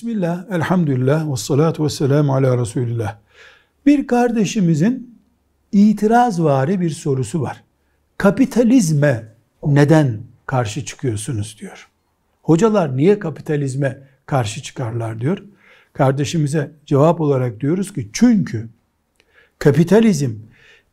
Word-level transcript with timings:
Bismillah, 0.00 0.44
elhamdülillah, 0.50 1.32
ve 1.32 1.36
salatu 1.36 1.84
ve 1.84 1.88
selamu 1.88 2.34
ala 2.34 2.58
Resulillah. 2.58 3.16
Bir 3.86 4.06
kardeşimizin 4.06 5.18
itirazvari 5.72 6.80
bir 6.80 6.90
sorusu 6.90 7.40
var. 7.40 7.64
Kapitalizme 8.18 9.34
neden 9.66 10.20
karşı 10.46 10.84
çıkıyorsunuz 10.84 11.56
diyor. 11.60 11.88
Hocalar 12.42 12.96
niye 12.96 13.18
kapitalizme 13.18 13.98
karşı 14.26 14.62
çıkarlar 14.62 15.20
diyor. 15.20 15.42
Kardeşimize 15.92 16.72
cevap 16.86 17.20
olarak 17.20 17.60
diyoruz 17.60 17.92
ki 17.92 18.10
çünkü 18.12 18.68
kapitalizm 19.58 20.32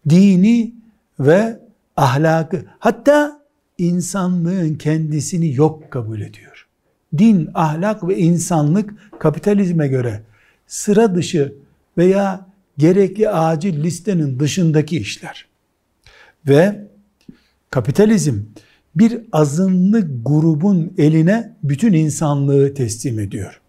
dini 0.10 0.74
ve 1.20 1.60
ahlakı 1.98 2.66
hatta 2.80 3.42
insanlığın 3.78 4.76
kendisini 4.76 5.54
yok 5.54 5.92
kabul 5.92 6.22
ediyor 6.22 6.57
din, 7.18 7.50
ahlak 7.54 8.08
ve 8.08 8.18
insanlık 8.18 8.94
kapitalizme 9.20 9.88
göre 9.88 10.22
sıra 10.68 11.16
dışı 11.16 11.54
veya 11.98 12.46
gerekli 12.78 13.30
acil 13.30 13.84
listenin 13.84 14.40
dışındaki 14.40 14.98
işler. 14.98 15.48
Ve 16.48 16.88
kapitalizm 17.70 18.40
bir 18.96 19.22
azınlık 19.32 20.26
grubun 20.26 20.94
eline 20.98 21.54
bütün 21.64 21.94
insanlığı 21.94 22.74
teslim 22.74 23.20
ediyor. 23.20 23.62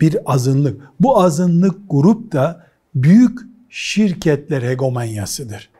Bir 0.00 0.32
azınlık. 0.32 0.80
Bu 1.00 1.22
azınlık 1.22 1.78
grup 1.88 2.32
da 2.32 2.66
büyük 2.94 3.38
şirketler 3.70 4.62
hegemonyasıdır. 4.62 5.70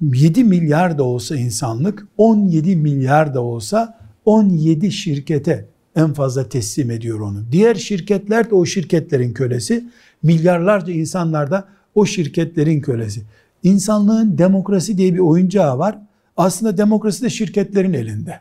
7 0.00 0.44
milyar 0.44 0.98
da 0.98 1.04
olsa 1.04 1.36
insanlık, 1.36 2.06
17 2.16 2.76
milyar 2.76 3.34
da 3.34 3.42
olsa 3.42 3.99
17 4.24 4.92
şirkete 4.92 5.66
en 5.96 6.12
fazla 6.12 6.48
teslim 6.48 6.90
ediyor 6.90 7.20
onu. 7.20 7.44
Diğer 7.52 7.74
şirketler 7.74 8.50
de 8.50 8.54
o 8.54 8.66
şirketlerin 8.66 9.32
kölesi. 9.32 9.84
Milyarlarca 10.22 10.92
insanlar 10.92 11.50
da 11.50 11.68
o 11.94 12.06
şirketlerin 12.06 12.80
kölesi. 12.80 13.22
İnsanlığın 13.62 14.38
demokrasi 14.38 14.98
diye 14.98 15.14
bir 15.14 15.18
oyuncağı 15.18 15.78
var. 15.78 15.98
Aslında 16.36 16.78
demokrasi 16.78 17.22
de 17.22 17.30
şirketlerin 17.30 17.92
elinde. 17.92 18.40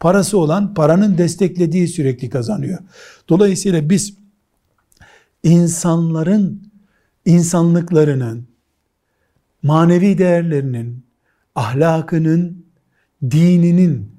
Parası 0.00 0.38
olan 0.38 0.74
paranın 0.74 1.18
desteklediği 1.18 1.88
sürekli 1.88 2.30
kazanıyor. 2.30 2.78
Dolayısıyla 3.28 3.90
biz 3.90 4.14
insanların 5.42 6.62
insanlıklarının 7.24 8.48
manevi 9.62 10.18
değerlerinin, 10.18 11.04
ahlakının, 11.54 12.64
dininin 13.30 14.17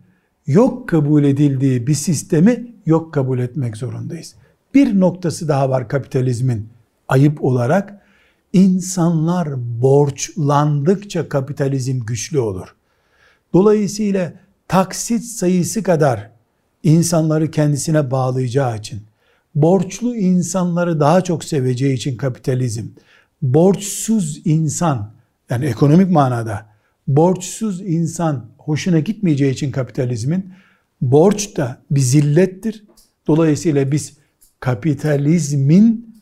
yok 0.49 0.89
kabul 0.89 1.23
edildiği 1.23 1.87
bir 1.87 1.93
sistemi 1.93 2.67
yok 2.85 3.13
kabul 3.13 3.39
etmek 3.39 3.77
zorundayız. 3.77 4.35
Bir 4.73 4.99
noktası 4.99 5.47
daha 5.47 5.69
var 5.69 5.87
kapitalizmin 5.87 6.69
ayıp 7.07 7.43
olarak. 7.43 7.99
insanlar 8.53 9.47
borçlandıkça 9.81 11.29
kapitalizm 11.29 11.99
güçlü 11.99 12.39
olur. 12.39 12.75
Dolayısıyla 13.53 14.33
taksit 14.67 15.23
sayısı 15.23 15.83
kadar 15.83 16.29
insanları 16.83 17.51
kendisine 17.51 18.11
bağlayacağı 18.11 18.77
için, 18.77 19.01
borçlu 19.55 20.15
insanları 20.15 20.99
daha 20.99 21.21
çok 21.21 21.43
seveceği 21.43 21.93
için 21.93 22.17
kapitalizm, 22.17 22.85
borçsuz 23.41 24.41
insan, 24.45 25.11
yani 25.49 25.65
ekonomik 25.65 26.11
manada, 26.11 26.65
borçsuz 27.09 27.81
insan 27.81 28.45
hoşuna 28.57 28.99
gitmeyeceği 28.99 29.53
için 29.53 29.71
kapitalizmin 29.71 30.53
borç 31.01 31.57
da 31.57 31.81
bir 31.91 31.99
zillettir. 31.99 32.83
Dolayısıyla 33.27 33.91
biz 33.91 34.17
kapitalizmin 34.59 36.15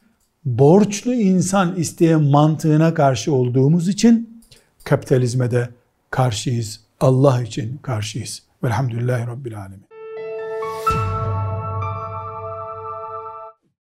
borçlu 0.45 1.13
insan 1.13 1.75
isteyen 1.75 2.23
mantığına 2.23 2.93
karşı 2.93 3.33
olduğumuz 3.33 3.87
için 3.87 4.43
kapitalizme 4.83 5.51
de 5.51 5.69
karşıyız. 6.11 6.79
Allah 6.99 7.43
için 7.43 7.77
karşıyız. 7.77 8.43
Velhamdülillahi 8.63 9.27
Rabbil 9.27 9.59
Alemin. 9.59 9.87